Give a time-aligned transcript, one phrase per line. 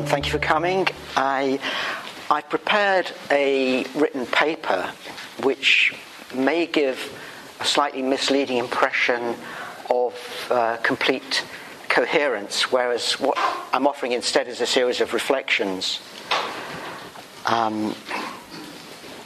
[0.07, 0.87] Thank you for coming.
[1.17, 1.59] I,
[2.31, 4.91] I prepared a written paper
[5.43, 5.93] which
[6.35, 7.14] may give
[7.65, 9.35] a slightly misleading impression
[9.89, 10.15] of
[10.51, 11.43] uh, complete
[11.89, 13.39] coherence, whereas what
[13.73, 16.01] I'm offering instead is a series of reflections.
[17.47, 17.95] Um,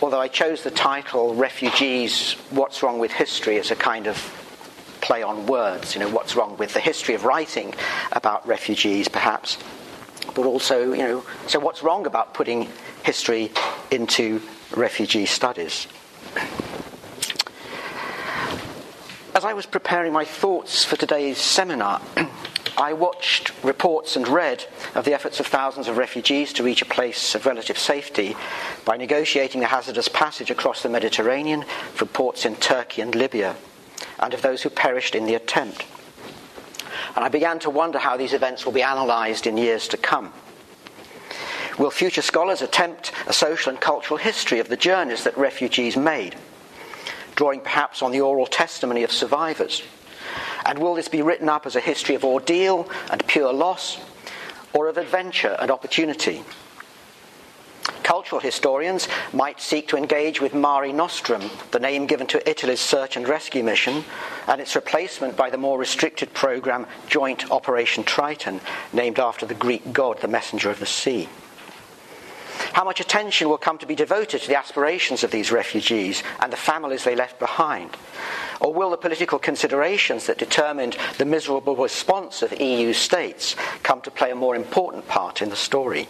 [0.01, 4.17] although I chose the title Refugees What's Wrong with History as a kind of
[5.01, 7.75] play on words, you know, what's wrong with the history of writing
[8.13, 9.59] about refugees, perhaps,
[10.37, 12.69] but also, you know, so what's wrong about putting
[13.03, 13.51] history
[13.91, 14.41] into
[14.77, 15.89] refugee studies?
[19.39, 22.03] As I was preparing my thoughts for today's seminar,
[22.77, 24.65] I watched reports and read
[24.97, 28.35] of the efforts of thousands of refugees to reach a place of relative safety
[28.85, 33.55] by negotiating a hazardous passage across the Mediterranean from ports in Turkey and Libya
[34.19, 35.87] and of those who perished in the attempt.
[37.15, 40.33] And I began to wonder how these events will be analysed in years to come.
[41.79, 46.35] Will future scholars attempt a social and cultural history of the journeys that refugees made,
[47.39, 49.85] drawing perhaps on the oral testimony of survivors?
[50.67, 53.97] And will this be written up as a history of ordeal and pure loss,
[54.73, 56.43] or of adventure and opportunity?
[58.03, 63.17] Cultural historians might seek to engage with Mare Nostrum, the name given to Italy's search
[63.17, 64.03] and rescue mission,
[64.49, 68.61] and its replacement by the more restricted program Joint Operation Triton,
[68.93, 71.29] named after the Greek god, the messenger of the sea.
[72.73, 76.53] How much attention will come to be devoted to the aspirations of these refugees and
[76.53, 77.97] the families they left behind?
[78.61, 84.11] Or will the political considerations that determined the miserable response of EU states come to
[84.11, 86.09] play a more important part in the story?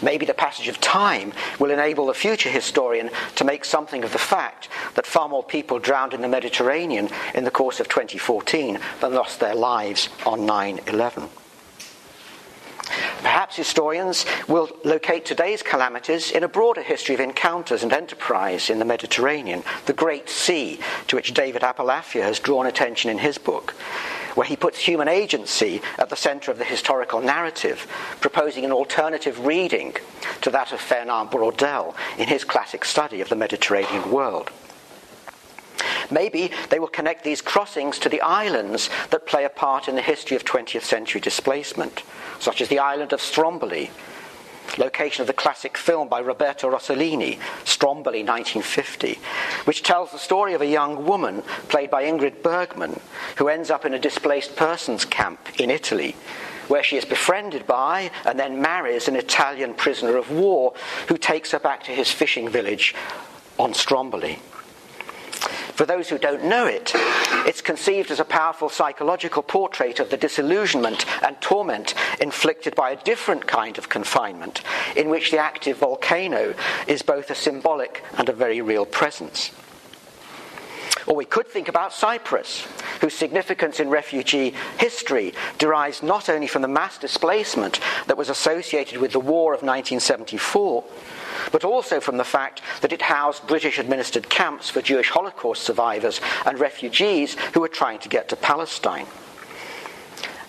[0.00, 4.18] Maybe the passage of time will enable the future historian to make something of the
[4.18, 9.14] fact that far more people drowned in the Mediterranean in the course of 2014 than
[9.14, 11.28] lost their lives on 9 11.
[13.20, 18.78] Perhaps historians will locate today's calamities in a broader history of encounters and enterprise in
[18.78, 23.72] the Mediterranean, the Great Sea, to which David Abulafia has drawn attention in his book,
[24.34, 27.86] where he puts human agency at the centre of the historical narrative,
[28.20, 29.94] proposing an alternative reading
[30.40, 34.50] to that of Fernand Braudel in his classic study of the Mediterranean world.
[36.12, 40.02] Maybe they will connect these crossings to the islands that play a part in the
[40.02, 42.02] history of 20th century displacement,
[42.38, 43.90] such as the island of Stromboli,
[44.78, 49.18] location of the classic film by Roberto Rossellini, Stromboli 1950,
[49.64, 53.00] which tells the story of a young woman played by Ingrid Bergman
[53.36, 56.14] who ends up in a displaced persons camp in Italy.
[56.68, 60.74] Where she is befriended by and then marries an Italian prisoner of war
[61.08, 62.94] who takes her back to his fishing village
[63.58, 64.38] on Stromboli.
[65.72, 66.92] For those who don't know it,
[67.46, 73.02] it's conceived as a powerful psychological portrait of the disillusionment and torment inflicted by a
[73.04, 74.60] different kind of confinement,
[74.96, 76.54] in which the active volcano
[76.86, 79.50] is both a symbolic and a very real presence.
[81.06, 82.66] Or we could think about Cyprus,
[83.00, 89.00] whose significance in refugee history derives not only from the mass displacement that was associated
[89.00, 90.84] with the war of 1974
[91.50, 96.20] but also from the fact that it housed British administered camps for Jewish Holocaust survivors
[96.46, 99.06] and refugees who were trying to get to Palestine.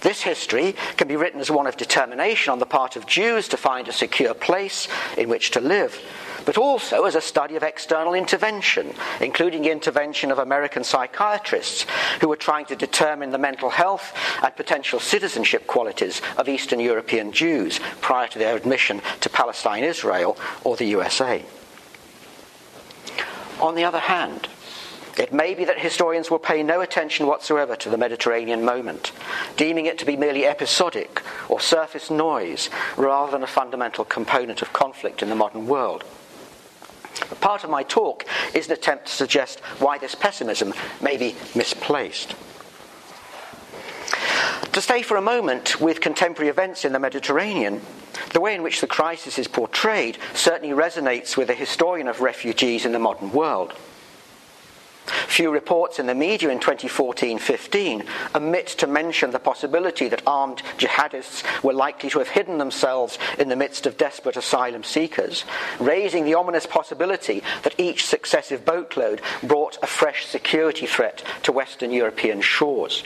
[0.01, 3.57] This history can be written as one of determination on the part of Jews to
[3.57, 5.97] find a secure place in which to live,
[6.45, 11.85] but also as a study of external intervention, including the intervention of American psychiatrists
[12.21, 17.31] who were trying to determine the mental health and potential citizenship qualities of Eastern European
[17.31, 21.43] Jews prior to their admission to Palestine, Israel, or the USA.
[23.59, 24.47] On the other hand,
[25.17, 29.11] it may be that historians will pay no attention whatsoever to the Mediterranean moment,
[29.57, 34.73] deeming it to be merely episodic or surface noise rather than a fundamental component of
[34.73, 36.03] conflict in the modern world.
[37.41, 42.35] Part of my talk is an attempt to suggest why this pessimism may be misplaced.
[44.73, 47.81] To stay for a moment with contemporary events in the Mediterranean,
[48.31, 52.85] the way in which the crisis is portrayed certainly resonates with a historian of refugees
[52.85, 53.73] in the modern world.
[55.05, 58.03] Few reports in the media in 2014 15
[58.35, 63.49] omit to mention the possibility that armed jihadists were likely to have hidden themselves in
[63.49, 65.43] the midst of desperate asylum seekers,
[65.79, 71.91] raising the ominous possibility that each successive boatload brought a fresh security threat to Western
[71.91, 73.03] European shores.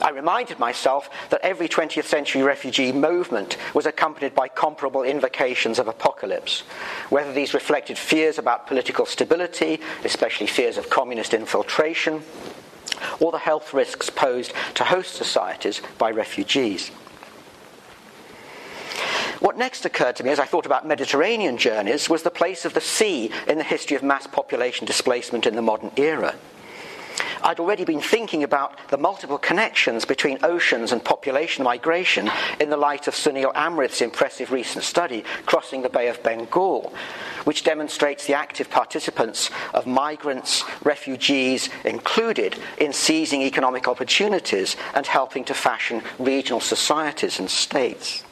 [0.00, 5.88] I reminded myself that every 20th century refugee movement was accompanied by comparable invocations of
[5.88, 6.60] apocalypse,
[7.10, 12.22] whether these reflected fears about political stability, especially fears of communist infiltration,
[13.20, 16.90] or the health risks posed to host societies by refugees.
[19.40, 22.74] What next occurred to me as I thought about Mediterranean journeys was the place of
[22.74, 26.34] the sea in the history of mass population displacement in the modern era.
[27.42, 32.30] I'd already been thinking about the multiple connections between oceans and population migration
[32.60, 36.92] in the light of Sunil Amrith's impressive recent study, Crossing the Bay of Bengal,
[37.44, 45.44] which demonstrates the active participants of migrants, refugees included in seizing economic opportunities and helping
[45.44, 48.24] to fashion regional societies and states.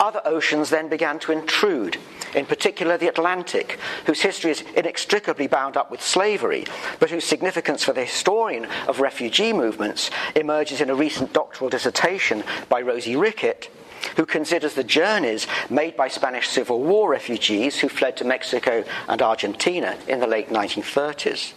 [0.00, 1.98] Other oceans then began to intrude,
[2.34, 6.64] in particular the Atlantic, whose history is inextricably bound up with slavery,
[6.98, 12.42] but whose significance for the historian of refugee movements emerges in a recent doctoral dissertation
[12.68, 13.70] by Rosie Rickett,
[14.16, 19.22] who considers the journeys made by Spanish Civil War refugees who fled to Mexico and
[19.22, 21.54] Argentina in the late 1930s.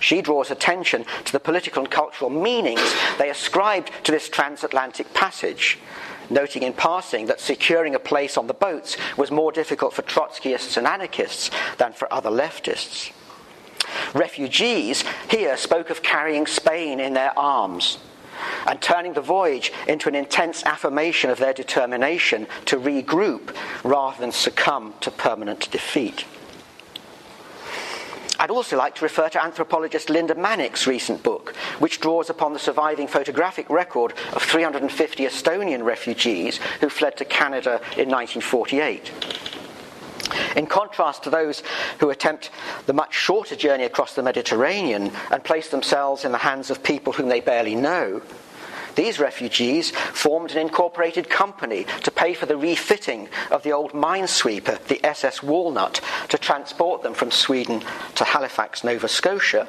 [0.00, 5.78] She draws attention to the political and cultural meanings they ascribed to this transatlantic passage,
[6.30, 10.76] noting in passing that securing a place on the boats was more difficult for Trotskyists
[10.76, 13.12] and anarchists than for other leftists.
[14.14, 17.98] Refugees here spoke of carrying Spain in their arms
[18.66, 24.32] and turning the voyage into an intense affirmation of their determination to regroup rather than
[24.32, 26.24] succumb to permanent defeat.
[28.46, 32.60] I'd also like to refer to anthropologist Lynda Mannik's recent book, which draws upon the
[32.60, 39.10] surviving photographic record of 350 Estonian refugees who fled to Canada in 1948.
[40.54, 41.64] In contrast to those
[41.98, 42.50] who attempt
[42.86, 47.14] the much shorter journey across the Mediterranean and place themselves in the hands of people
[47.14, 48.22] whom they barely know,
[48.96, 54.82] these refugees formed an incorporated company to pay for the refitting of the old minesweeper,
[54.86, 56.00] the SS Walnut,
[56.30, 57.82] to transport them from Sweden
[58.16, 59.68] to Halifax, Nova Scotia,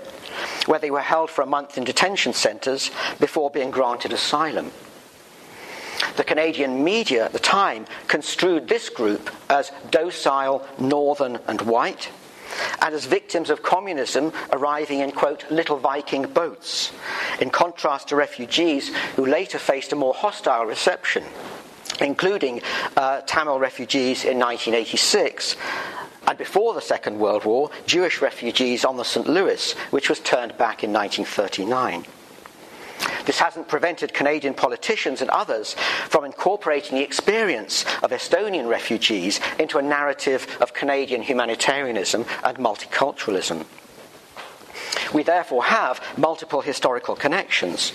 [0.66, 2.90] where they were held for a month in detention centres
[3.20, 4.72] before being granted asylum.
[6.16, 12.10] The Canadian media at the time construed this group as docile, northern, and white
[12.82, 16.92] and as victims of communism arriving in, quote, little Viking boats,
[17.40, 21.24] in contrast to refugees who later faced a more hostile reception,
[22.02, 22.62] including
[22.96, 25.56] uh, Tamil refugees in 1986
[26.28, 29.28] and before the Second World War, Jewish refugees on the St.
[29.28, 32.06] Louis, which was turned back in 1939.
[33.26, 35.74] This hasn't prevented Canadian politicians and others
[36.08, 43.66] from incorporating the experience of Estonian refugees into a narrative of Canadian humanitarianism and multiculturalism.
[45.14, 47.92] We therefore have multiple historical connections.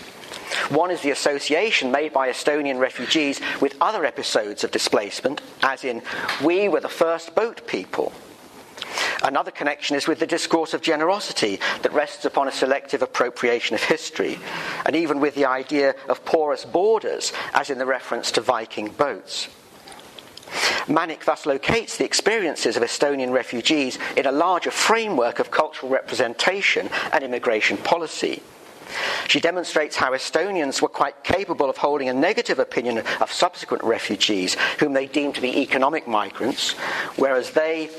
[0.68, 6.02] One is the association made by Estonian refugees with other episodes of displacement, as in,
[6.42, 8.12] we were the first boat people
[9.22, 13.82] Another connection is with the discourse of generosity that rests upon a selective appropriation of
[13.82, 14.38] history,
[14.84, 19.48] and even with the idea of porous borders, as in the reference to Viking boats.
[20.86, 26.90] Mannik thus locates the experiences of Estonian refugees in a larger framework of cultural representation
[27.12, 28.42] and immigration policy.
[29.28, 34.56] She demonstrates how Estonians were quite capable of holding a negative opinion of subsequent refugees,
[34.78, 36.72] whom they deemed to be economic migrants,
[37.16, 37.90] whereas they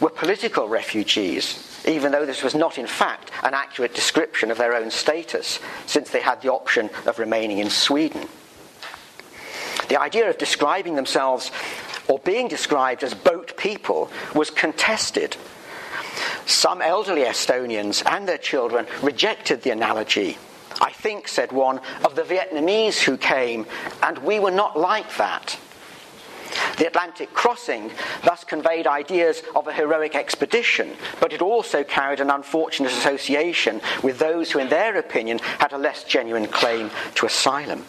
[0.00, 4.74] were political refugees, even though this was not in fact an accurate description of their
[4.74, 8.28] own status, since they had the option of remaining in Sweden.
[9.88, 11.50] The idea of describing themselves
[12.08, 15.36] or being described as boat people was contested
[16.48, 20.38] some elderly Estonians and their children rejected the analogy.
[20.80, 23.66] I think, said one, of the Vietnamese who came,
[24.02, 25.58] and we were not like that.
[26.78, 27.90] The Atlantic crossing
[28.24, 34.18] thus conveyed ideas of a heroic expedition, but it also carried an unfortunate association with
[34.18, 37.84] those who, in their opinion, had a less genuine claim to asylum.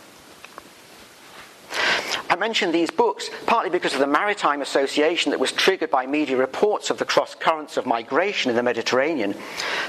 [2.29, 6.37] I mention these books partly because of the maritime association that was triggered by media
[6.37, 9.35] reports of the cross currents of migration in the Mediterranean,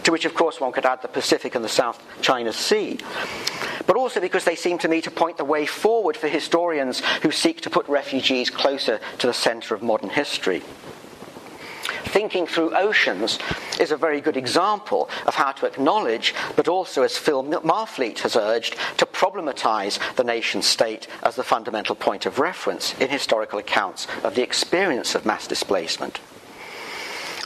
[0.04, 2.98] to which, of course, one could add the Pacific and the South China Sea,
[3.86, 7.30] but also because they seem to me to point the way forward for historians who
[7.30, 10.62] seek to put refugees closer to the centre of modern history.
[12.04, 13.38] Thinking through oceans
[13.78, 18.36] is a very good example of how to acknowledge, but also, as Phil Marfleet has
[18.36, 24.06] urged, to problematize the nation state as the fundamental point of reference in historical accounts
[24.24, 26.20] of the experience of mass displacement.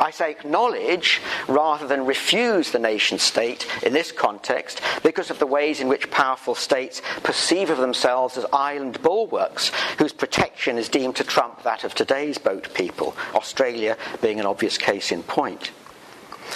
[0.01, 5.47] I say acknowledge rather than refuse the nation state in this context because of the
[5.47, 11.17] ways in which powerful states perceive of themselves as island bulwarks whose protection is deemed
[11.17, 15.71] to trump that of today's boat people, Australia being an obvious case in point.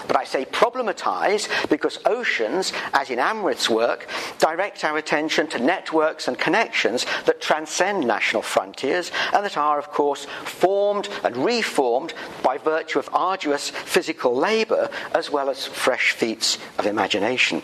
[0.07, 4.07] But I say problematize because oceans, as in Amrith's work,
[4.39, 9.91] direct our attention to networks and connections that transcend national frontiers and that are, of
[9.91, 16.59] course, formed and reformed by virtue of arduous physical labour as well as fresh feats
[16.79, 17.63] of imagination.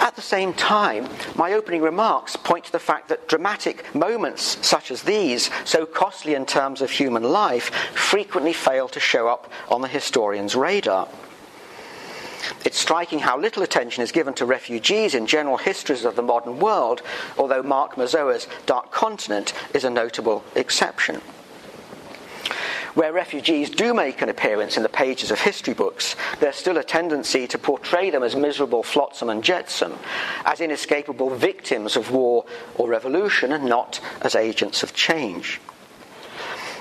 [0.00, 4.90] At the same time, my opening remarks point to the fact that dramatic moments such
[4.90, 9.80] as these, so costly in terms of human life, frequently fail to show up on
[9.80, 11.08] the historian's radar.
[12.64, 16.58] It's striking how little attention is given to refugees in general histories of the modern
[16.58, 17.02] world,
[17.38, 21.20] although Mark Mazower's Dark Continent is a notable exception.
[22.94, 26.84] Where refugees do make an appearance in the pages of history books, there's still a
[26.84, 29.98] tendency to portray them as miserable flotsam and jetsam,
[30.44, 32.44] as inescapable victims of war
[32.74, 35.58] or revolution, and not as agents of change.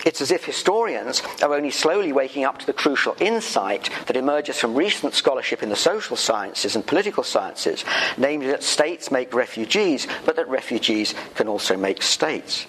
[0.05, 4.57] It's as if historians are only slowly waking up to the crucial insight that emerges
[4.57, 7.85] from recent scholarship in the social sciences and political sciences,
[8.17, 12.65] namely that states make refugees, but that refugees can also make states.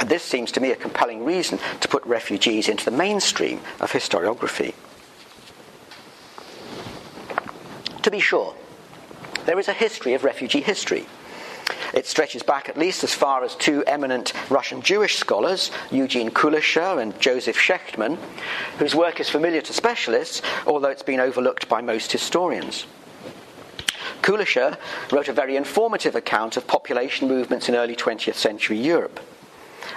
[0.00, 3.92] And this seems to me a compelling reason to put refugees into the mainstream of
[3.92, 4.74] historiography.
[8.02, 8.54] To be sure,
[9.44, 11.06] there is a history of refugee history.
[11.94, 17.00] It stretches back at least as far as two eminent Russian Jewish scholars, Eugene Kulischer
[17.02, 18.18] and Joseph Schechtman,
[18.78, 22.86] whose work is familiar to specialists, although it's been overlooked by most historians.
[24.22, 24.76] Kulischer
[25.10, 29.18] wrote a very informative account of population movements in early 20th century Europe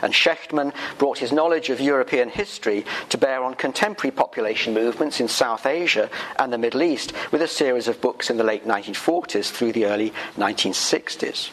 [0.01, 5.27] and Schechtman brought his knowledge of European history to bear on contemporary population movements in
[5.27, 9.51] South Asia and the Middle East with a series of books in the late 1940s
[9.51, 11.51] through the early 1960s.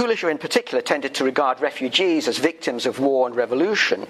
[0.00, 4.06] Kulischer, in particular, tended to regard refugees as victims of war and revolution,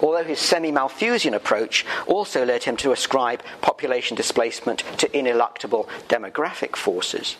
[0.00, 6.74] although his semi Malthusian approach also led him to ascribe population displacement to ineluctable demographic
[6.74, 7.36] forces.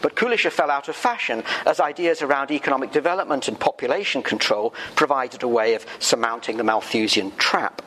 [0.00, 5.42] But Kulischer fell out of fashion as ideas around economic development and population control provided
[5.42, 7.82] a way of surmounting the Malthusian trap.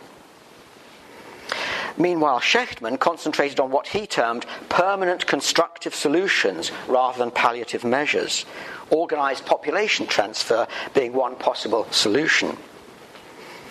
[1.98, 8.46] Meanwhile, Schechtman concentrated on what he termed permanent constructive solutions rather than palliative measures,
[8.89, 12.58] organised population transfer being one possible solution.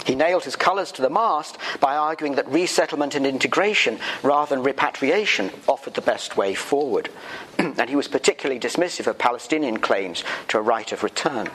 [0.08, 4.64] He nailed his colours to the mast by arguing that resettlement and integration rather than
[4.64, 7.10] repatriation offered the best way forward.
[7.58, 11.50] and he was particularly dismissive of Palestinian claims to a right of return.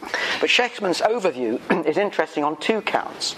[0.00, 3.34] But Schechtman's overview is interesting on two counts.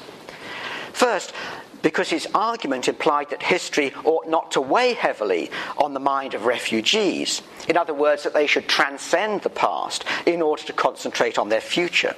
[0.93, 1.33] First,
[1.81, 6.45] because his argument implied that history ought not to weigh heavily on the mind of
[6.45, 7.41] refugees.
[7.67, 11.63] In other words, that they should transcend the past in order to concentrate on their
[11.63, 12.15] future.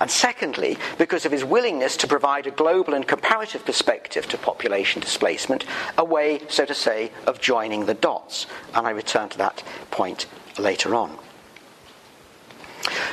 [0.00, 5.00] And secondly, because of his willingness to provide a global and comparative perspective to population
[5.00, 5.64] displacement,
[5.96, 8.46] a way, so to say, of joining the dots.
[8.74, 10.26] And I return to that point
[10.58, 11.18] later on.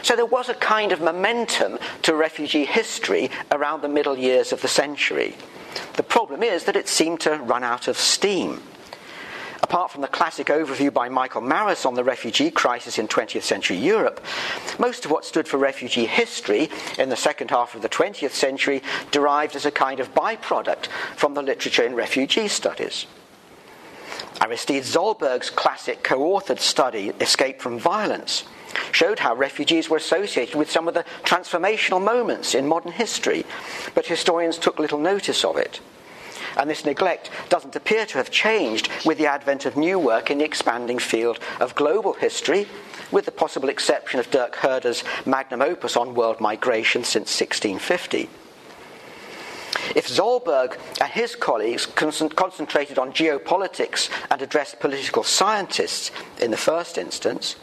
[0.03, 4.61] So there was a kind of momentum to refugee history around the middle years of
[4.61, 5.35] the century.
[5.93, 8.61] The problem is that it seemed to run out of steam.
[9.65, 13.77] Apart from the classic overview by Michael Marrus on the refugee crisis in 20th century
[13.77, 14.23] Europe,
[14.77, 16.69] most of what stood for refugee history
[16.99, 21.33] in the second half of the 20th century derived as a kind of byproduct from
[21.33, 23.07] the literature in refugee studies.
[24.39, 28.43] Aristide Zolberg's classic co authored study, Escape from Violence,
[28.91, 33.43] showed how refugees were associated with some of the transformational moments in modern history,
[33.95, 35.79] but historians took little notice of it
[36.57, 40.37] and this neglect doesn't appear to have changed with the advent of new work in
[40.37, 42.67] the expanding field of global history,
[43.11, 48.29] with the possible exception of Dirk Hoerder's magnum opus on world migration since 1650.
[49.93, 56.11] If Zolberg and his colleagues concentrated on geopolitics and addressed political scientists
[56.41, 57.55] in the first instance,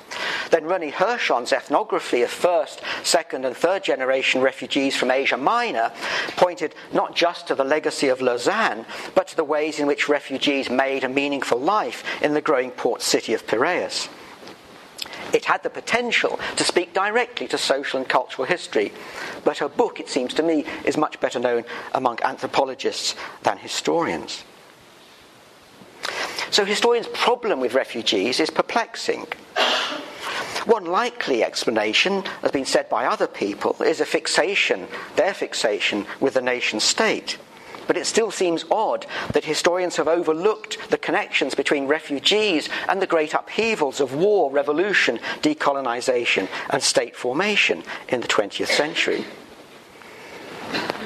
[0.51, 5.93] then Renée Hirschon's ethnography of first, second, and third generation refugees from Asia Minor
[6.37, 10.71] pointed not just to the legacy of Lausanne, but to the ways in which refugees
[10.71, 14.09] made a meaningful life in the growing port city of Piraeus.
[15.33, 18.93] It had the potential to speak directly to social and cultural history,
[19.45, 24.45] but her book, it seems to me, is much better known among anthropologists than historians.
[26.51, 29.27] So, historians' problem with refugees is perplexing.
[30.67, 34.87] One likely explanation, has been said by other people, is a fixation,
[35.17, 37.39] their fixation with the nation state.
[37.87, 43.07] But it still seems odd that historians have overlooked the connections between refugees and the
[43.07, 49.25] great upheavals of war, revolution, decolonisation, and state formation in the 20th century.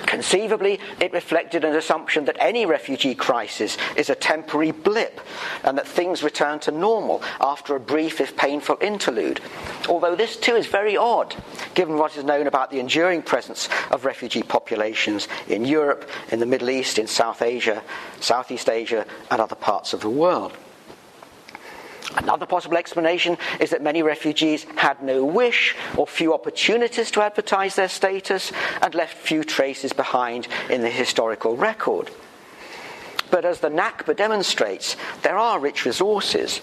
[0.07, 5.21] Conceivably, it reflected an assumption that any refugee crisis is a temporary blip
[5.65, 9.41] and that things return to normal after a brief, if painful, interlude.
[9.89, 11.35] Although this too is very odd,
[11.75, 16.47] given what is known about the enduring presence of refugee populations in Europe, in the
[16.47, 17.83] Middle East, in South Asia,
[18.21, 20.57] Southeast Asia, and other parts of the world.
[22.17, 27.77] Another possible explanation is that many refugees had no wish or few opportunities to advertise
[27.77, 32.11] their status and left few traces behind in the historical record.
[33.31, 36.61] But as the Nakba demonstrates, there are rich resources,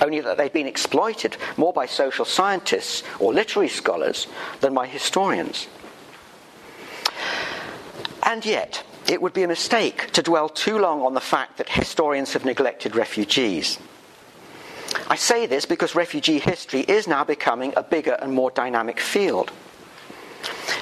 [0.00, 4.26] only that they've been exploited more by social scientists or literary scholars
[4.60, 5.68] than by historians.
[8.22, 11.68] And yet, it would be a mistake to dwell too long on the fact that
[11.68, 13.78] historians have neglected refugees.
[15.08, 19.52] I say this because refugee history is now becoming a bigger and more dynamic field.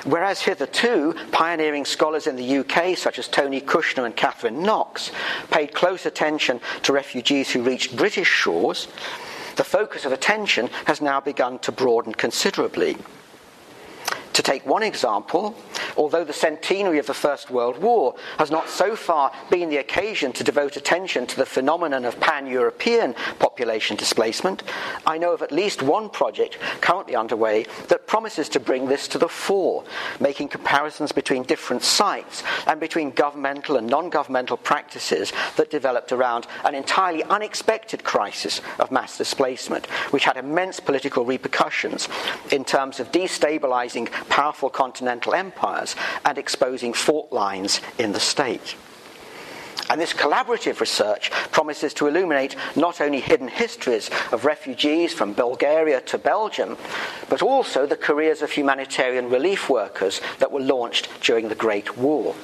[0.05, 5.11] Whereas hitherto, pioneering scholars in the UK, such as Tony Kushner and Katharine Knox,
[5.51, 8.89] paid close attention to refugees who reached British shores,
[9.57, 12.97] the focus of attention has now begun to broaden considerably.
[14.35, 15.55] To take one example,
[15.97, 20.33] although the centenary of the First World War has not so far been the occasion
[20.33, 24.65] to devote attention to the phenomenon of pan European population displacement,
[25.07, 29.19] I know of at least one project currently underway that promises to bring this to
[29.19, 29.85] the fore,
[30.19, 36.49] making comparisons between different sites and between governmental and non governmental practices that developed around
[36.65, 42.09] an entirely unexpected crisis of mass displacement, which had immense political repercussions
[42.51, 48.77] in terms of destabilizing powerful continental empires and exposing fault lines in the state.
[49.91, 56.01] And this collaborative research promises to illuminate not only hidden histories of refugees from Bulgaria
[56.03, 56.79] to Belgium,
[57.29, 62.35] but also the careers of humanitarian relief workers that were launched during the Great War.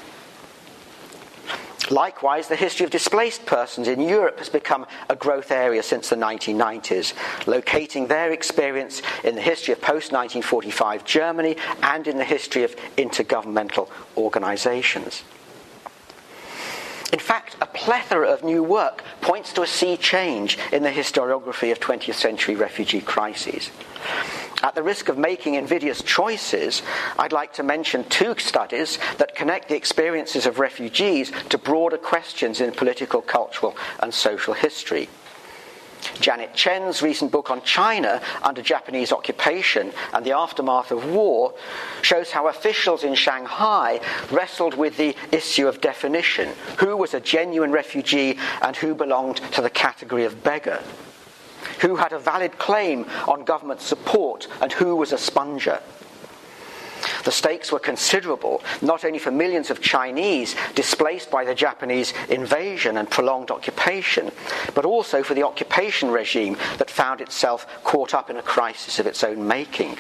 [1.91, 6.17] Likewise, the history of displaced persons in Europe has become a growth area since the
[6.17, 7.15] 1990s,
[7.49, 12.77] locating their experience in the history of post 1945 Germany and in the history of
[12.97, 15.25] intergovernmental organizations.
[17.13, 21.73] In fact, a plethora of new work points to a sea change in the historiography
[21.73, 23.71] of 20th century refugee crises.
[24.63, 26.83] At the risk of making invidious choices,
[27.19, 32.61] I'd like to mention two studies that connect the experiences of refugees to broader questions
[32.61, 35.09] in political, cultural, and social history.
[36.21, 41.55] Janet Chen's recent book on China under Japanese occupation and the aftermath of war
[42.03, 47.71] shows how officials in Shanghai wrestled with the issue of definition who was a genuine
[47.71, 50.83] refugee and who belonged to the category of beggar
[51.81, 55.81] who had a valid claim on government support, and who was a sponger.
[57.25, 62.97] The stakes were considerable, not only for millions of Chinese displaced by the Japanese invasion
[62.97, 64.31] and prolonged occupation,
[64.75, 69.07] but also for the occupation regime that found itself caught up in a crisis of
[69.07, 69.99] its own making.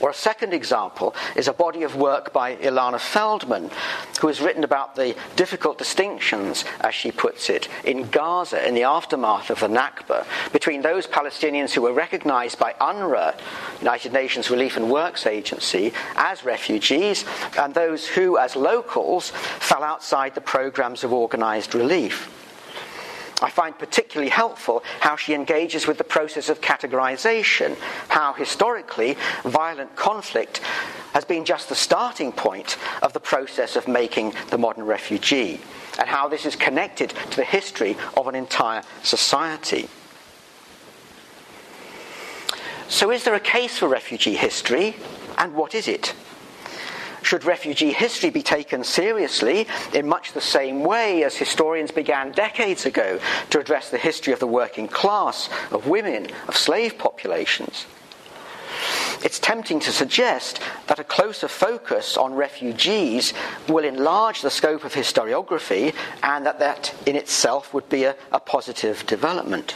[0.00, 3.70] Or a second example is a body of work by Ilana Feldman,
[4.20, 8.84] who has written about the difficult distinctions, as she puts it, in Gaza in the
[8.84, 13.38] aftermath of the Nakba between those Palestinians who were recognized by UNRWA,
[13.80, 17.24] United Nations Relief and Works Agency, as refugees,
[17.58, 22.30] and those who, as locals, fell outside the programs of organized relief.
[23.42, 27.76] I find particularly helpful how she engages with the process of categorization,
[28.08, 30.58] how historically violent conflict
[31.12, 35.60] has been just the starting point of the process of making the modern refugee,
[35.98, 39.88] and how this is connected to the history of an entire society.
[42.88, 44.96] So, is there a case for refugee history,
[45.38, 46.14] and what is it?
[47.22, 52.86] Should refugee history be taken seriously in much the same way as historians began decades
[52.86, 57.86] ago to address the history of the working class, of women, of slave populations?
[59.22, 63.34] It's tempting to suggest that a closer focus on refugees
[63.68, 68.40] will enlarge the scope of historiography and that that in itself would be a, a
[68.40, 69.74] positive development.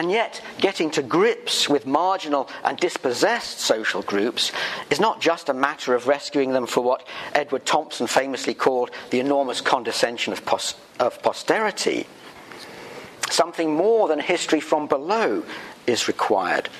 [0.00, 4.50] And yet, getting to grips with marginal and dispossessed social groups
[4.88, 9.20] is not just a matter of rescuing them for what Edward Thompson famously called the
[9.20, 12.06] enormous condescension of, pos- of posterity.
[13.28, 15.44] Something more than history from below
[15.86, 16.70] is required.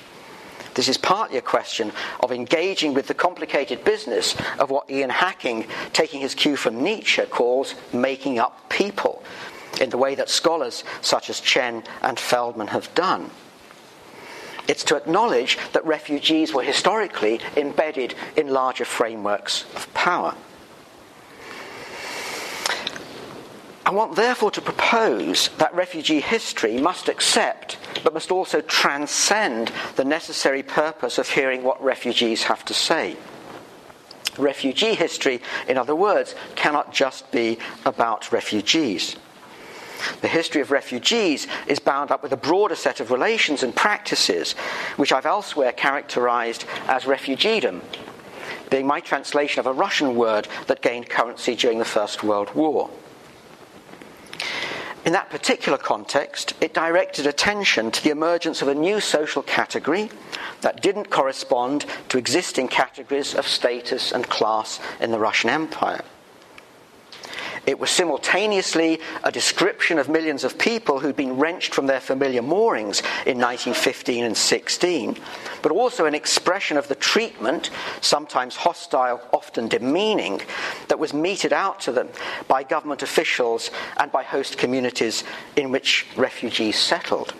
[0.72, 5.66] This is partly a question of engaging with the complicated business of what Ian Hacking,
[5.92, 9.22] taking his cue from Nietzsche, calls making up people,
[9.80, 13.30] in the way that scholars such as Chen and Feldman have done.
[14.68, 20.34] It's to acknowledge that refugees were historically embedded in larger frameworks of power.
[23.84, 30.04] I want therefore to propose that refugee history must accept, but must also transcend the
[30.04, 33.16] necessary purpose of hearing what refugees have to say.
[34.38, 39.16] Refugee history, in other words, cannot just be about refugees.
[40.20, 44.52] The history of refugees is bound up with a broader set of relations and practices,
[44.96, 47.82] which I've elsewhere characterized as refugeedom,
[48.70, 52.90] being my translation of a Russian word that gained currency during the First World War.
[55.04, 60.10] In that particular context, it directed attention to the emergence of a new social category
[60.60, 66.04] that didn't correspond to existing categories of status and class in the Russian Empire.
[67.70, 72.42] It was simultaneously a description of millions of people who'd been wrenched from their familiar
[72.42, 75.16] moorings in 1915 and 16,
[75.62, 80.40] but also an expression of the treatment, sometimes hostile, often demeaning,
[80.88, 82.08] that was meted out to them
[82.48, 85.22] by government officials and by host communities
[85.54, 87.34] in which refugees settled.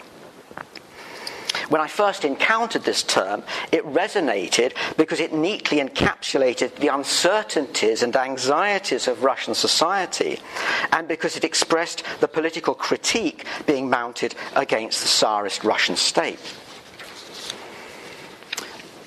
[1.70, 8.14] When I first encountered this term, it resonated because it neatly encapsulated the uncertainties and
[8.16, 10.40] anxieties of Russian society,
[10.90, 16.40] and because it expressed the political critique being mounted against the Tsarist Russian state.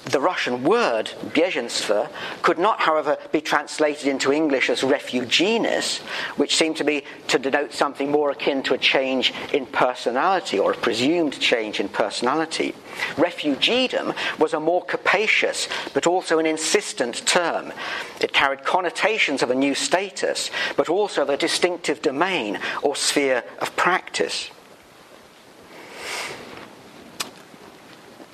[0.05, 2.09] The Russian word, bezhenstvo,
[2.41, 5.99] could not, however, be translated into English as refuginess,
[6.35, 10.73] which seemed to be to denote something more akin to a change in personality or
[10.73, 12.75] a presumed change in personality.
[13.15, 17.71] Refugeedom was a more capacious but also an insistent term.
[18.19, 23.43] It carried connotations of a new status, but also of a distinctive domain or sphere
[23.59, 24.51] of practice.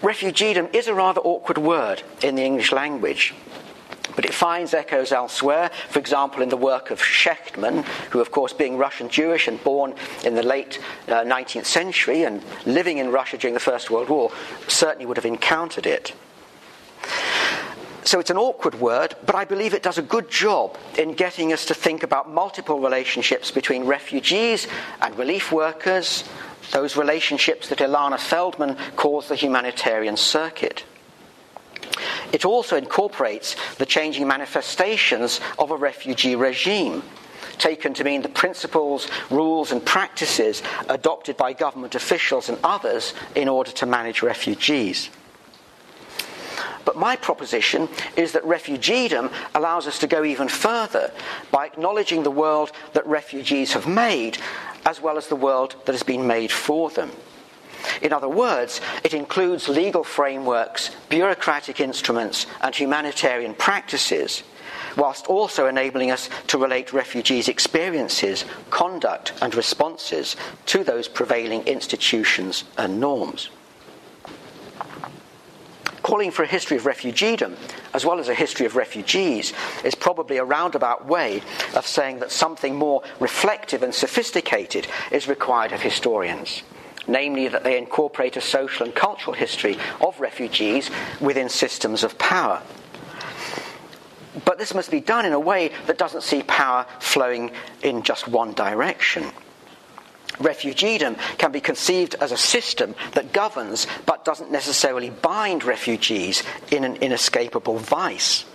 [0.01, 3.33] Refugeedom is a rather awkward word in the English language.
[4.15, 8.53] But it finds echoes elsewhere, for example, in the work of Schechtman, who, of course,
[8.53, 9.93] being Russian Jewish and born
[10.25, 14.31] in the late uh, 19th century and living in Russia during the First World War,
[14.67, 16.13] certainly would have encountered it.
[18.03, 21.53] So it's an awkward word, but I believe it does a good job in getting
[21.53, 24.67] us to think about multiple relationships between refugees
[25.01, 26.23] and relief workers,
[26.71, 30.83] those relationships that Ilana Feldman calls the humanitarian circuit.
[32.31, 37.03] It also incorporates the changing manifestations of a refugee regime,
[37.57, 43.49] taken to mean the principles, rules, and practices adopted by government officials and others in
[43.49, 45.09] order to manage refugees.
[46.89, 51.11] But my proposition is that refugeedom allows us to go even further
[51.51, 54.39] by acknowledging the world that refugees have made
[54.87, 57.11] as well as the world that has been made for them.
[58.01, 64.41] In other words, it includes legal frameworks, bureaucratic instruments, and humanitarian practices,
[64.97, 72.63] whilst also enabling us to relate refugees' experiences, conduct, and responses to those prevailing institutions
[72.79, 73.51] and norms.
[76.01, 77.57] Calling for a history of refugeedom,
[77.93, 81.41] as well as a history of refugees, is probably a roundabout way
[81.75, 86.63] of saying that something more reflective and sophisticated is required of historians
[87.07, 92.61] namely that they incorporate a social and cultural history of refugees within systems of power.
[94.45, 98.27] But this must be done in a way that doesn't see power flowing in just
[98.27, 99.31] one direction.
[100.37, 106.83] Refugeedom can be conceived as a system that governs but doesn't necessarily bind refugees in
[106.83, 108.45] an inescapable vice.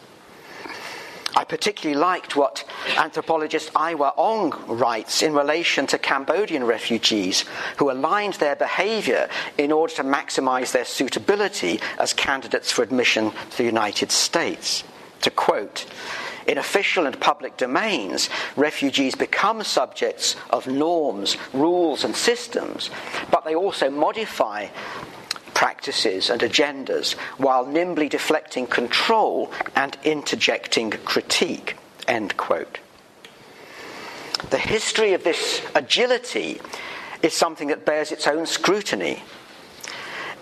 [1.36, 2.64] I particularly liked what
[2.96, 7.44] anthropologist Aihwa Ong writes in relation to Cambodian refugees
[7.78, 13.56] who aligned their behavior in order to maximize their suitability as candidates for admission to
[13.56, 14.84] the United States.
[15.22, 15.86] To quote,
[16.46, 22.90] in official and public domains, refugees become subjects of norms, rules, and systems,
[23.30, 24.68] but they also modify
[25.54, 31.76] practices and agendas while nimbly deflecting control and interjecting critique.
[32.06, 32.80] End quote.
[34.50, 36.60] The history of this agility
[37.22, 39.22] is something that bears its own scrutiny.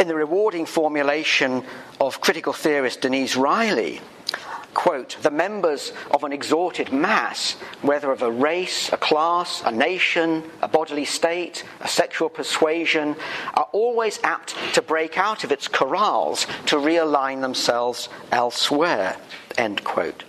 [0.01, 1.63] In the rewarding formulation
[2.01, 4.01] of critical theorist Denise Riley,
[4.75, 10.43] quote, the members of an exalted mass, whether of a race, a class, a nation,
[10.61, 13.17] a bodily state, a sexual persuasion,
[13.55, 19.17] are always apt to break out of its corrals to realign themselves elsewhere,
[19.57, 20.25] end quote.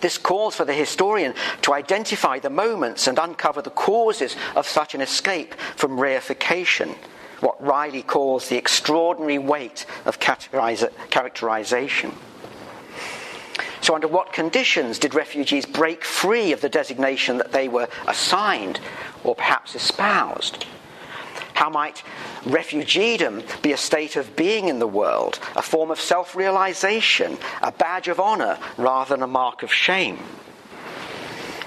[0.00, 4.94] This calls for the historian to identify the moments and uncover the causes of such
[4.94, 6.96] an escape from reification,
[7.40, 12.12] what Riley calls the extraordinary weight of characterization.
[13.82, 18.78] So, under what conditions did refugees break free of the designation that they were assigned
[19.24, 20.66] or perhaps espoused?
[21.54, 22.04] How might
[22.44, 27.72] refugeedom be a state of being in the world, a form of self realization, a
[27.72, 30.20] badge of honor rather than a mark of shame?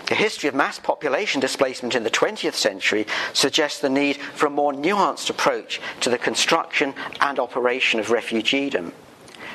[0.07, 4.51] The history of mass population displacement in the 20th century suggests the need for a
[4.51, 8.93] more nuanced approach to the construction and operation of refugeedom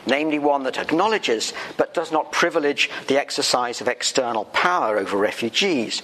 [0.07, 6.03] namely one that acknowledges but does not privilege the exercise of external power over refugees,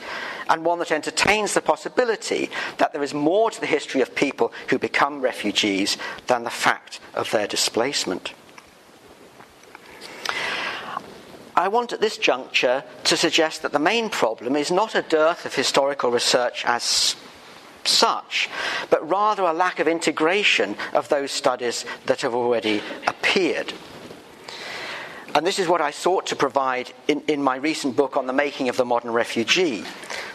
[0.49, 4.53] and one that entertains the possibility that there is more to the history of people
[4.69, 8.33] who become refugees than the fact of their displacement.
[11.59, 15.47] I want at this juncture to suggest that the main problem is not a dearth
[15.47, 17.17] of historical research as
[17.83, 18.51] such,
[18.91, 23.73] but rather a lack of integration of those studies that have already appeared.
[25.37, 28.33] And this is what I sought to provide in, in my recent book on the
[28.33, 29.85] making of the modern refugee,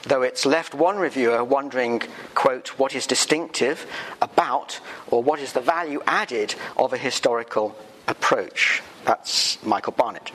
[0.04, 2.04] though it's left one reviewer wondering,
[2.36, 3.88] quote, what is distinctive
[4.22, 7.76] about or what is the value added of a historical
[8.08, 8.84] approach.
[9.04, 10.32] That's Michael Barnett.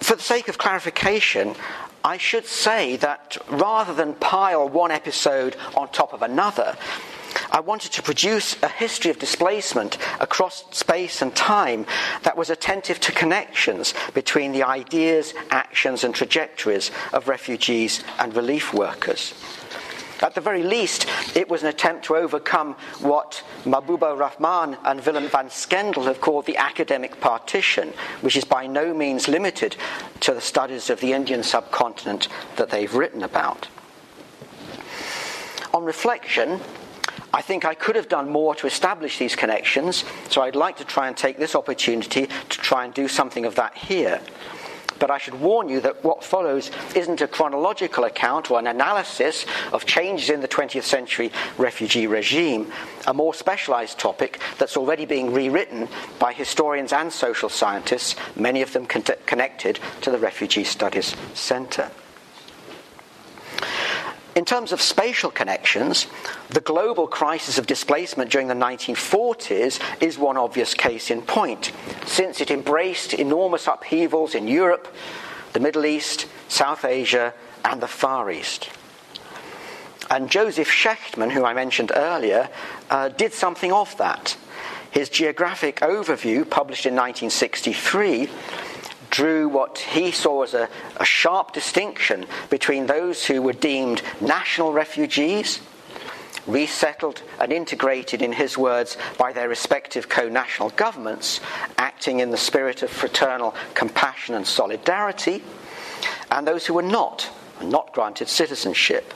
[0.00, 1.54] For the sake of clarification,
[2.04, 6.76] I should say that rather than pile one episode on top of another,
[7.50, 11.86] I wanted to produce a history of displacement across space and time
[12.22, 18.72] that was attentive to connections between the ideas, actions, and trajectories of refugees and relief
[18.72, 19.34] workers.
[20.22, 25.28] At the very least, it was an attempt to overcome what Mahbubur Rahman and Willem
[25.28, 29.76] van Schendel have called the academic partition, which is by no means limited
[30.20, 33.68] to the studies of the Indian subcontinent that they've written about.
[35.72, 36.60] On reflection,
[37.32, 40.84] I think I could have done more to establish these connections, so I'd like to
[40.84, 44.20] try and take this opportunity to try and do something of that here.
[44.98, 49.46] But I should warn you that what follows isn't a chronological account or an analysis
[49.72, 52.70] of changes in the 20th century refugee regime,
[53.06, 55.88] a more specialized topic that's already being rewritten
[56.18, 61.90] by historians and social scientists, many of them con- connected to the Refugee Studies Center.
[64.36, 66.06] In terms of spatial connections,
[66.50, 71.72] the global crisis of displacement during the 1940s is one obvious case in point,
[72.06, 74.86] since it embraced enormous upheavals in Europe,
[75.52, 78.70] the Middle East, South Asia, and the Far East.
[80.10, 82.48] And Joseph Schechtman, who I mentioned earlier,
[82.88, 84.36] uh, did something of that.
[84.90, 88.28] His geographic overview, published in 1963,
[89.10, 94.72] drew what he saw as a, a sharp distinction between those who were deemed national
[94.72, 95.60] refugees,
[96.46, 101.40] resettled and integrated, in his words, by their respective co national governments,
[101.76, 105.42] acting in the spirit of fraternal compassion and solidarity,
[106.30, 107.30] and those who were not,
[107.62, 109.12] not granted citizenship.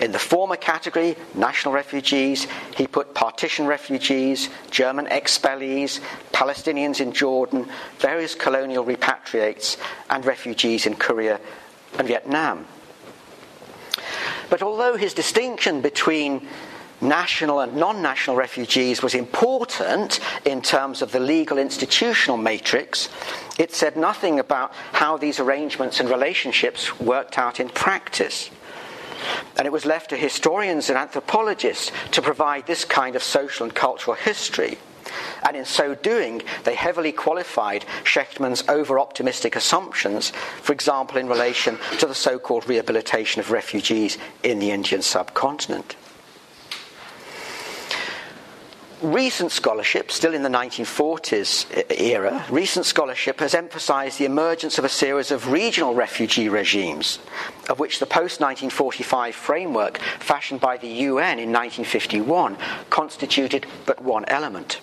[0.00, 6.00] In the former category, national refugees, he put partition refugees, German expellees,
[6.32, 7.66] Palestinians in Jordan,
[7.98, 9.78] various colonial repatriates,
[10.10, 11.40] and refugees in Korea
[11.98, 12.66] and Vietnam.
[14.50, 16.46] But although his distinction between
[17.00, 23.08] national and non national refugees was important in terms of the legal institutional matrix,
[23.58, 28.50] it said nothing about how these arrangements and relationships worked out in practice.
[29.56, 33.74] And it was left to historians and anthropologists to provide this kind of social and
[33.74, 34.78] cultural history.
[35.46, 40.30] And in so doing, they heavily qualified Schechtman's over optimistic assumptions,
[40.62, 45.96] for example, in relation to the so called rehabilitation of refugees in the Indian subcontinent.
[49.02, 54.88] Recent scholarship, still in the 1940s era, recent scholarship has emphasized the emergence of a
[54.88, 57.18] series of regional refugee regimes,
[57.68, 62.56] of which the post 1945 framework fashioned by the UN in 1951
[62.88, 64.80] constituted but one element.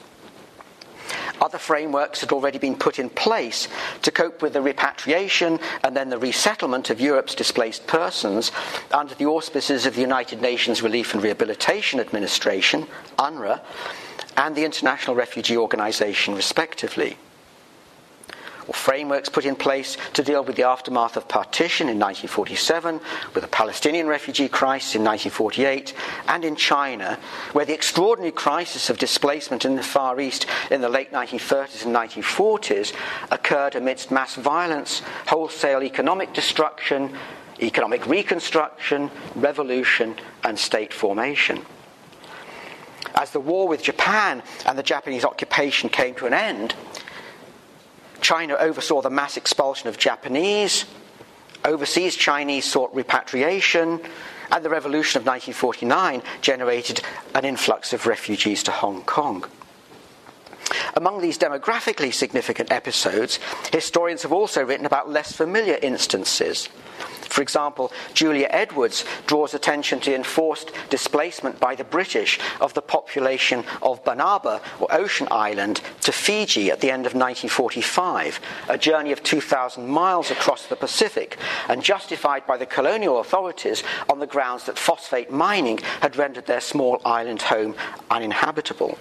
[1.43, 3.67] Other frameworks had already been put in place
[4.03, 8.53] to cope with the repatriation and then the resettlement of Europe's displaced persons
[8.91, 12.88] under the auspices of the United Nations Relief and Rehabilitation Administration,
[13.19, 13.60] UNRRA,
[14.38, 17.17] and the International Refugee Organization, respectively
[18.67, 22.99] or frameworks put in place to deal with the aftermath of partition in 1947,
[23.34, 25.93] with the Palestinian refugee crisis in 1948,
[26.28, 27.17] and in China,
[27.54, 31.95] where the extraordinary crisis of displacement in the Far East in the late 1930s and
[31.95, 32.93] 1940s
[33.32, 37.15] occurred amidst mass violence, wholesale economic destruction,
[37.62, 41.65] economic reconstruction, revolution, and state formation.
[43.15, 46.73] As the war with Japan and the Japanese occupation came to an end,
[48.23, 50.86] China oversaw the mass expulsion of Japanese,
[51.65, 53.99] overseas Chinese sought repatriation,
[54.51, 57.01] and the revolution of 1949 generated
[57.36, 59.45] an influx of refugees to Hong Kong.
[60.95, 63.39] Among these demographically significant episodes,
[63.71, 66.69] historians have also written about less familiar instances.
[67.34, 73.63] For example, Julia Edwards draws attention to enforced displacement by the British of the population
[73.82, 79.23] of Banaba, or Ocean Island, to Fiji at the end of 1945, a journey of
[79.23, 84.78] 2,000 miles across the Pacific, and justified by the colonial authorities on the grounds that
[84.78, 87.73] phosphate mining had rendered their small island home
[88.12, 88.99] uninhabitable.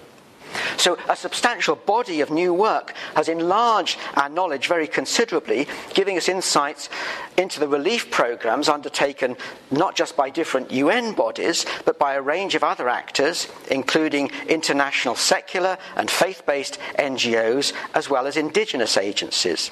[0.77, 6.29] So, a substantial body of new work has enlarged our knowledge very considerably, giving us
[6.29, 6.89] insights
[7.37, 9.37] into the relief programs undertaken
[9.71, 15.15] not just by different UN bodies, but by a range of other actors, including international
[15.15, 19.71] secular and faith based NGOs, as well as indigenous agencies.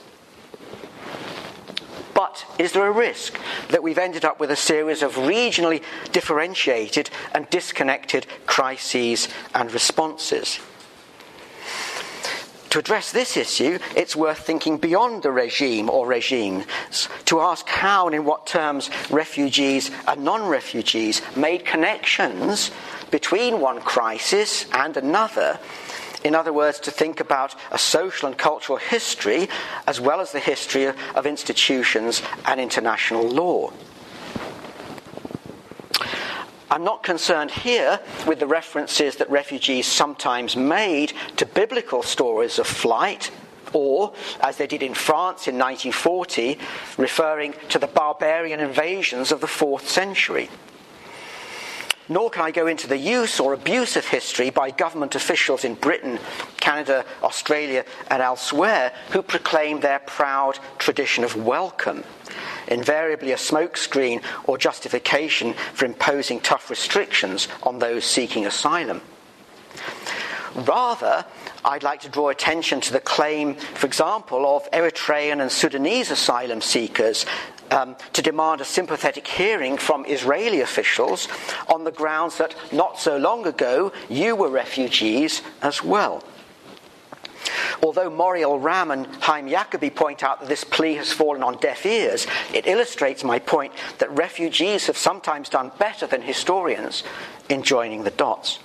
[2.14, 3.38] But is there a risk
[3.68, 10.60] that we've ended up with a series of regionally differentiated and disconnected crises and responses?
[12.70, 16.66] To address this issue, it's worth thinking beyond the regime or regimes
[17.24, 22.70] to ask how and in what terms refugees and non refugees made connections
[23.10, 25.58] between one crisis and another.
[26.22, 29.48] In other words, to think about a social and cultural history
[29.88, 33.72] as well as the history of institutions and international law.
[36.70, 42.66] I'm not concerned here with the references that refugees sometimes made to biblical stories of
[42.68, 43.32] flight,
[43.72, 46.58] or, as they did in France in 1940,
[46.96, 50.48] referring to the barbarian invasions of the fourth century.
[52.08, 55.74] Nor can I go into the use or abuse of history by government officials in
[55.74, 56.20] Britain,
[56.58, 62.04] Canada, Australia, and elsewhere who proclaim their proud tradition of welcome
[62.68, 69.00] invariably a smokescreen or justification for imposing tough restrictions on those seeking asylum.
[70.54, 71.24] Rather,
[71.64, 76.60] I'd like to draw attention to the claim, for example, of Eritrean and Sudanese asylum
[76.60, 77.24] seekers
[77.70, 81.28] um, to demand a sympathetic hearing from Israeli officials
[81.68, 86.24] on the grounds that not so long ago you were refugees as well.
[87.82, 91.86] Although Moriel Ram and Haim Yacobi point out that this plea has fallen on deaf
[91.86, 97.02] ears, it illustrates my point that refugees have sometimes done better than historians
[97.48, 98.58] in joining the dots.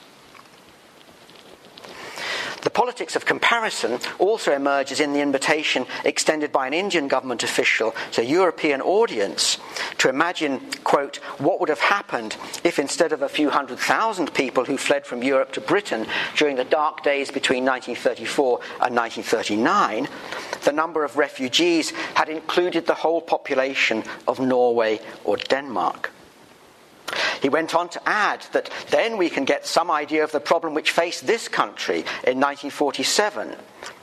[2.75, 8.21] Politics of comparison also emerges in the invitation extended by an Indian government official to
[8.21, 9.59] a European audience
[9.97, 12.35] to imagine, quote, what would have happened
[12.65, 16.57] if instead of a few hundred thousand people who fled from Europe to Britain during
[16.57, 20.09] the dark days between 1934 and 1939,
[20.65, 26.11] the number of refugees had included the whole population of Norway or Denmark.
[27.41, 30.73] He went on to add that then we can get some idea of the problem
[30.73, 33.55] which faced this country in 1947,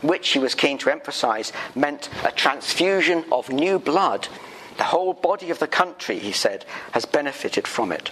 [0.03, 4.29] which he was keen to emphasize meant a transfusion of new blood.
[4.77, 8.11] The whole body of the country, he said, has benefited from it.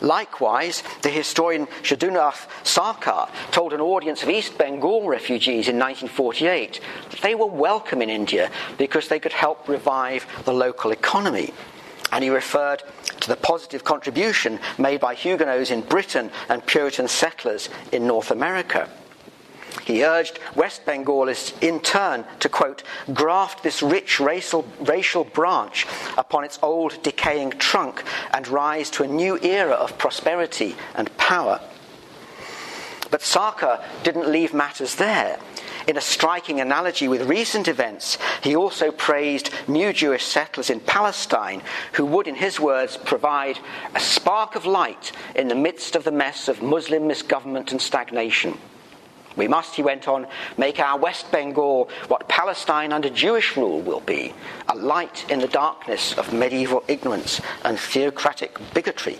[0.00, 7.20] Likewise, the historian Jadunath Sarkar told an audience of East Bengal refugees in 1948 that
[7.20, 11.54] they were welcome in India because they could help revive the local economy
[12.12, 12.82] and he referred
[13.22, 18.88] to the positive contribution made by Huguenots in Britain and Puritan settlers in North America.
[19.84, 22.82] He urged West Bengalists in turn to, quote,
[23.12, 25.86] graft this rich racial, racial branch
[26.18, 31.60] upon its old decaying trunk and rise to a new era of prosperity and power.
[33.10, 35.38] But Sarkar didn't leave matters there.
[35.86, 41.62] In a striking analogy with recent events, he also praised new Jewish settlers in Palestine
[41.94, 43.58] who would, in his words, provide
[43.94, 48.58] a spark of light in the midst of the mess of Muslim misgovernment and stagnation.
[49.36, 50.26] We must, he went on,
[50.58, 54.34] make our West Bengal what Palestine under Jewish rule will be
[54.68, 59.18] a light in the darkness of medieval ignorance and theocratic bigotry.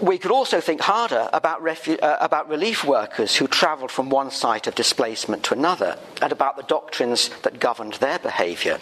[0.00, 4.30] We could also think harder about, refu- uh, about relief workers who travelled from one
[4.30, 8.78] site of displacement to another and about the doctrines that governed their behaviour.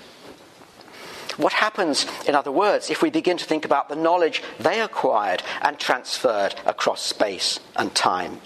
[1.36, 5.42] What happens, in other words, if we begin to think about the knowledge they acquired
[5.62, 8.40] and transferred across space and time?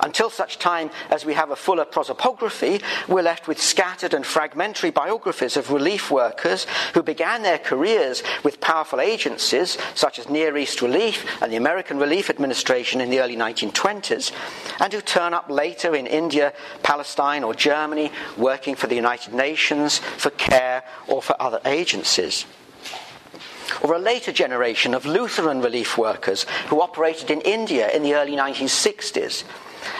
[0.00, 4.90] Until such time as we have a fuller prosopography, we're left with scattered and fragmentary
[4.90, 10.82] biographies of relief workers who began their careers with powerful agencies such as Near East
[10.82, 14.32] Relief and the American Relief Administration in the early 1920s,
[14.80, 16.52] and who turn up later in India,
[16.82, 22.46] Palestine, or Germany working for the United Nations, for CARE, or for other agencies
[23.86, 28.32] or a later generation of Lutheran relief workers who operated in India in the early
[28.32, 29.44] 1960s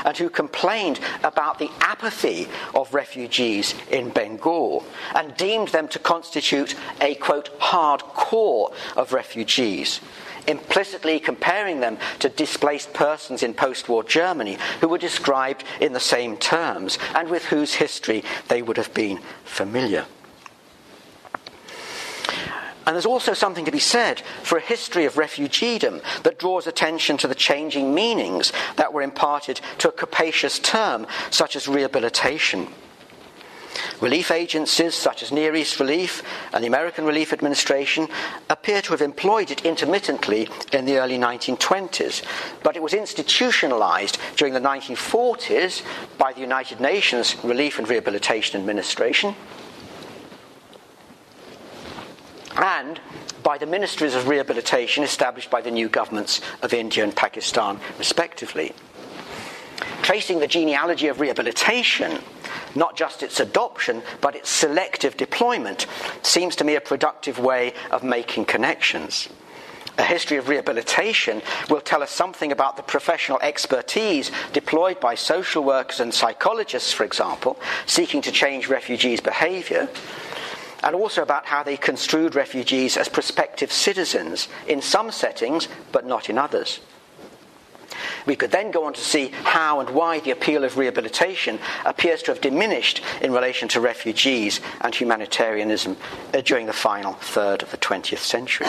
[0.05, 4.85] and who complained about the apathy of refugees in Bengal
[5.15, 10.01] and deemed them to constitute a quote hard core of refugees
[10.49, 16.01] implicitly comparing them to displaced persons in post war Germany who were described in the
[16.01, 20.07] same terms and with whose history they would have been familiar.
[22.87, 27.17] And there's also something to be said for a history of refugeedom that draws attention
[27.19, 32.69] to the changing meanings that were imparted to a capacious term such as rehabilitation.
[34.01, 36.23] Relief agencies such as Near East Relief
[36.53, 38.09] and the American Relief Administration
[38.49, 42.23] appear to have employed it intermittently in the early 1920s,
[42.63, 45.83] but it was institutionalized during the 1940s
[46.19, 49.35] by the United Nations Relief and Rehabilitation Administration
[52.57, 53.01] and
[53.43, 58.73] by the ministries of rehabilitation established by the new governments of India and Pakistan, respectively.
[60.03, 62.21] Tracing the genealogy of rehabilitation,
[62.75, 65.87] not just its adoption, but its selective deployment,
[66.23, 69.29] seems to me a productive way of making connections.
[69.99, 71.41] A history of rehabilitation
[71.71, 77.05] will tell us something about the professional expertise deployed by social workers and psychologists, for
[77.05, 79.89] example, seeking to change refugees' behaviour
[80.87, 86.31] and also about how they construed refugees as prospective citizens in some settings, but not
[86.31, 86.79] in others.
[88.25, 92.23] We could then go on to see how and why the appeal of rehabilitation appears
[92.23, 95.97] to have diminished in relation to refugees and humanitarianism
[96.33, 98.69] uh, during the final third of the 20th century.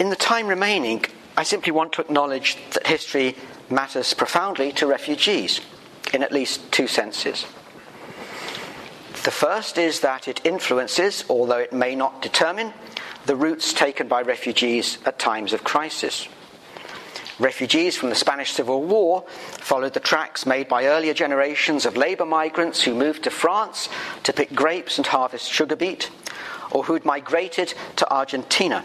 [0.00, 1.04] In the time remaining,
[1.36, 3.36] I simply want to acknowledge that history
[3.68, 5.60] matters profoundly to refugees
[6.12, 7.46] in at least two senses.
[9.24, 12.72] The first is that it influences, although it may not determine,
[13.26, 16.26] the routes taken by refugees at times of crisis.
[17.38, 22.26] Refugees from the Spanish Civil War followed the tracks made by earlier generations of labour
[22.26, 23.88] migrants who moved to France
[24.24, 26.10] to pick grapes and harvest sugar beet,
[26.70, 28.84] or who'd migrated to Argentina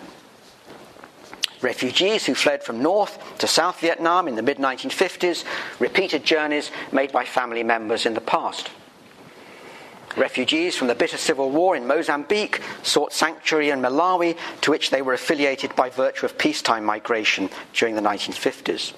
[1.62, 5.44] Refugees who fled from North to South Vietnam in the mid 1950s
[5.80, 8.70] repeated journeys made by family members in the past.
[10.18, 15.02] Refugees from the bitter civil war in Mozambique sought sanctuary in Malawi, to which they
[15.02, 18.94] were affiliated by virtue of peacetime migration during the 1950s.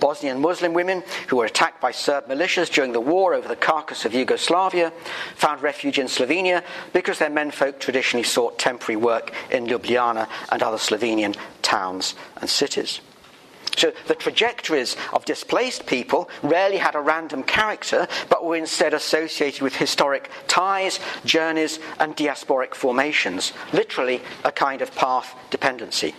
[0.00, 4.04] Bosnian Muslim women who were attacked by Serb militias during the war over the carcass
[4.04, 4.92] of Yugoslavia
[5.36, 10.78] found refuge in Slovenia because their menfolk traditionally sought temporary work in Ljubljana and other
[10.78, 13.00] Slovenian towns and cities.
[13.76, 19.62] So the trajectories of displaced people rarely had a random character, but were instead associated
[19.62, 26.14] with historic ties, journeys, and diasporic formations, literally a kind of path dependency.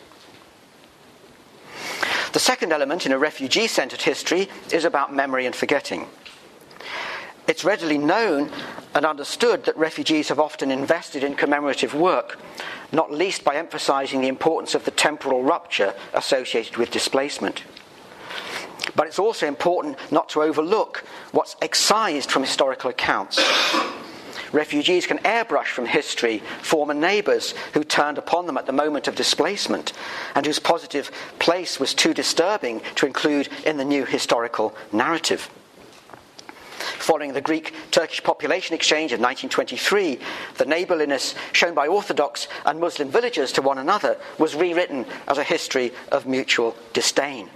[2.33, 6.07] The second element in a refugee centered history is about memory and forgetting.
[7.47, 8.49] It's readily known
[8.95, 12.39] and understood that refugees have often invested in commemorative work,
[12.93, 17.63] not least by emphasizing the importance of the temporal rupture associated with displacement.
[18.95, 23.39] But it's also important not to overlook what's excised from historical accounts.
[24.51, 29.15] Refugees can airbrush from history former neighbours who turned upon them at the moment of
[29.15, 29.93] displacement
[30.35, 35.49] and whose positive place was too disturbing to include in the new historical narrative.
[36.97, 40.19] Following the Greek Turkish population exchange of 1923,
[40.57, 45.43] the neighbourliness shown by Orthodox and Muslim villagers to one another was rewritten as a
[45.43, 47.49] history of mutual disdain.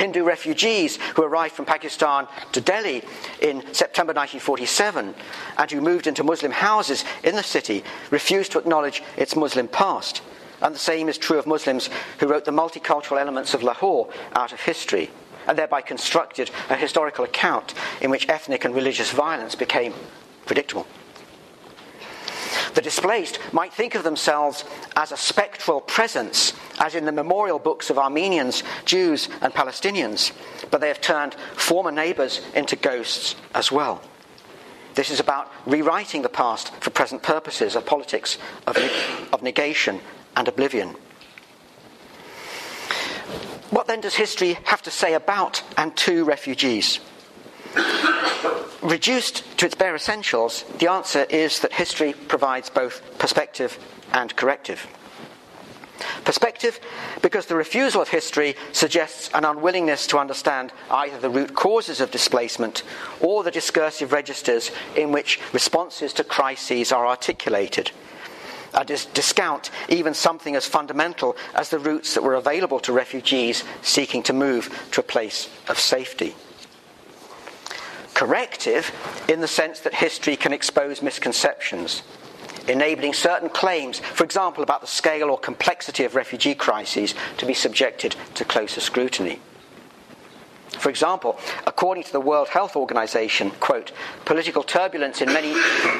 [0.00, 3.04] Hindu refugees who arrived from Pakistan to Delhi
[3.42, 5.14] in September 1947
[5.58, 10.22] and who moved into Muslim houses in the city refused to acknowledge its Muslim past.
[10.62, 14.54] And the same is true of Muslims who wrote the multicultural elements of Lahore out
[14.54, 15.10] of history
[15.46, 19.92] and thereby constructed a historical account in which ethnic and religious violence became
[20.46, 20.86] predictable.
[22.74, 24.64] The displaced might think of themselves
[24.96, 30.32] as a spectral presence, as in the memorial books of Armenians, Jews, and Palestinians,
[30.70, 34.02] but they have turned former neighbours into ghosts as well.
[34.94, 38.76] This is about rewriting the past for present purposes, a politics of,
[39.32, 40.00] of negation
[40.36, 40.96] and oblivion.
[43.70, 46.98] What then does history have to say about and to refugees?
[48.82, 53.78] Reduced to its bare essentials, the answer is that history provides both perspective
[54.12, 54.86] and corrective.
[56.24, 56.80] Perspective,
[57.20, 62.10] because the refusal of history suggests an unwillingness to understand either the root causes of
[62.10, 62.82] displacement
[63.20, 67.90] or the discursive registers in which responses to crises are articulated
[68.74, 73.64] uh, dis- discount even something as fundamental as the routes that were available to refugees
[73.82, 76.34] seeking to move to a place of safety.
[78.20, 78.92] Corrective
[79.30, 82.02] in the sense that history can expose misconceptions,
[82.68, 87.54] enabling certain claims, for example, about the scale or complexity of refugee crises, to be
[87.54, 89.40] subjected to closer scrutiny.
[90.72, 93.90] For example, according to the World Health Organization, quote,
[94.26, 95.54] political turbulence in many,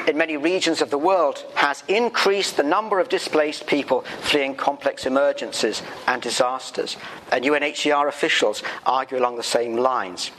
[0.07, 5.07] in many regions of the world has increased the number of displaced people fleeing complex
[5.07, 6.97] emergencies and disasters.
[7.31, 10.29] And UNHCR officials argue along the same lines.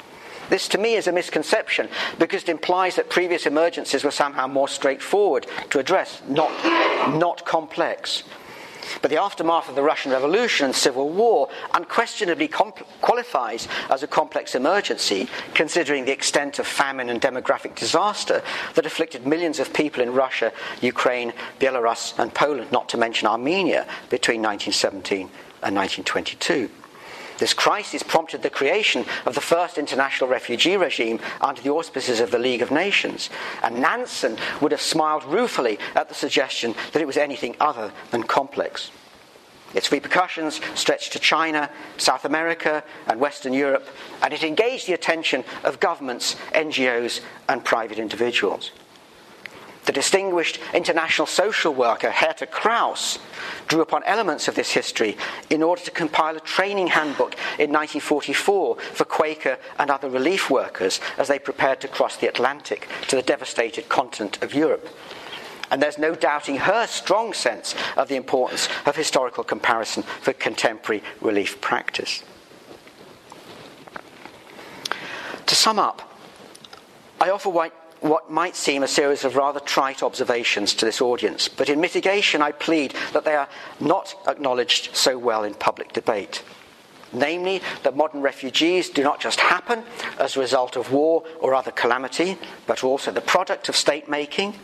[0.51, 1.89] This to me is a misconception
[2.19, 6.51] because it implies that previous emergencies were somehow more straightforward to address, not,
[7.19, 8.23] not complex.
[9.01, 14.07] But the aftermath of the Russian Revolution and Civil War unquestionably comp- qualifies as a
[14.07, 18.43] complex emergency, considering the extent of famine and demographic disaster
[18.75, 23.87] that afflicted millions of people in Russia, Ukraine, Belarus, and Poland, not to mention Armenia,
[24.11, 25.31] between 1917
[25.63, 26.69] and 1922.
[27.39, 32.31] This crisis prompted the creation of the first international refugee regime under the auspices of
[32.31, 33.31] the League of Nations,
[33.63, 38.23] and Nansen would have smiled ruefully at the suggestion that it was anything other than
[38.23, 38.91] complex.
[39.75, 43.89] Its repercussions stretched to China, South America, and Western Europe,
[44.23, 48.71] and it engaged the attention of governments, NGOs, and private individuals.
[49.85, 53.19] The distinguished international social worker Herta Kraus
[53.67, 55.17] drew upon elements of this history
[55.51, 61.01] in order to compile a training handbook in 1944 for Quaker and other relief workers
[61.19, 64.89] as they prepared to cross the Atlantic to the devastated continent of Europe.
[65.73, 71.03] And there's no doubting her strong sense of the importance of historical comparison for contemporary
[71.21, 72.23] relief practice.
[75.47, 76.17] To sum up,
[77.21, 77.49] I offer
[78.03, 82.43] what might seem a series of rather trite observations to this audience, but in mitigation,
[82.43, 83.49] I plead that they are
[83.79, 86.43] not acknowledged so well in public debate.
[87.13, 89.85] Namely, that modern refugees do not just happen
[90.19, 94.55] as a result of war or other calamity, but also the product of state making,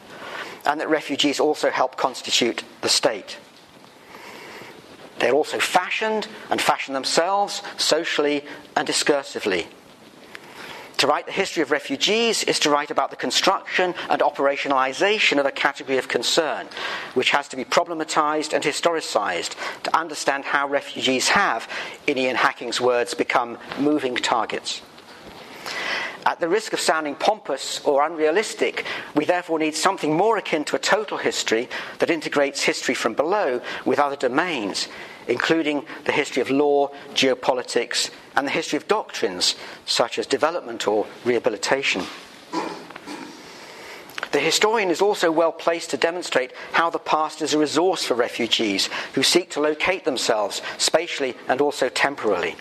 [0.67, 3.39] and that refugees also help constitute the state.
[5.21, 9.67] They're also fashioned and fashion themselves socially and discursively
[10.99, 15.47] to write the history of refugees is to write about the construction and operationalization of
[15.47, 16.67] a category of concern,
[17.15, 21.69] which has to be problematized and historicized to understand how refugees have,
[22.07, 24.83] in Ian Hacking's words, become moving targets.
[26.27, 28.85] At the risk of sounding pompous or unrealistic,
[29.15, 31.69] we therefore need something more akin to a total history
[32.01, 34.89] that integrates history from below with other domains,
[35.29, 39.55] including the history of law, geopolitics, and the history of doctrines
[39.87, 42.03] such as development or rehabilitation.
[44.33, 48.15] The historian is also well placed to demonstrate how the past is a resource for
[48.15, 52.57] refugees who seek to locate themselves spatially and also temporally.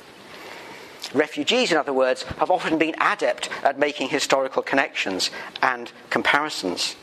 [1.13, 5.29] Refugees, in other words, have often been adept at making historical connections
[5.61, 6.95] and comparisons.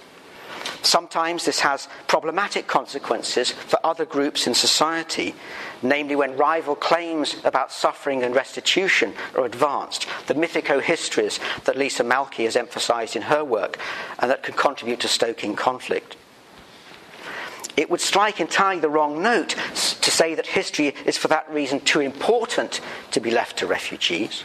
[0.85, 5.35] Sometimes this has problematic consequences for other groups in society,
[5.83, 12.05] namely when rival claims about suffering and restitution are advanced, the mythico histories that Liisa
[12.05, 13.79] Malkki has emphasized in her work
[14.19, 16.17] and that can contribute to stoking conflict.
[17.79, 21.81] It would strike entirely the wrong note to say that history is for that reason
[21.81, 22.83] too important
[23.13, 24.45] to be left to refugees.